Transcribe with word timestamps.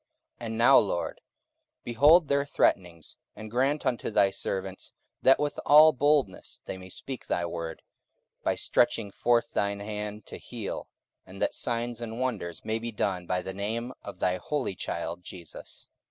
44:004:029 0.39 0.45
And 0.47 0.57
now, 0.57 0.77
Lord, 0.79 1.21
behold 1.83 2.27
their 2.27 2.43
threatenings: 2.43 3.17
and 3.35 3.51
grant 3.51 3.85
unto 3.85 4.09
thy 4.09 4.31
servants, 4.31 4.93
that 5.21 5.39
with 5.39 5.59
all 5.63 5.91
boldness 5.93 6.59
they 6.65 6.75
may 6.75 6.89
speak 6.89 7.27
thy 7.27 7.45
word, 7.45 7.83
44:004:030 8.39 8.43
By 8.45 8.55
stretching 8.55 9.11
forth 9.11 9.51
thine 9.53 9.79
hand 9.79 10.25
to 10.25 10.37
heal; 10.39 10.87
and 11.27 11.39
that 11.39 11.53
signs 11.53 12.01
and 12.01 12.19
wonders 12.19 12.65
may 12.65 12.79
be 12.79 12.91
done 12.91 13.27
by 13.27 13.43
the 13.43 13.53
name 13.53 13.93
of 14.01 14.17
thy 14.17 14.37
holy 14.37 14.73
child 14.73 15.23
Jesus. 15.23 15.87